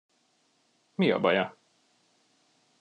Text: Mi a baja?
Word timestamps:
Mi 0.97 1.11
a 1.11 1.19
baja? 1.27 1.45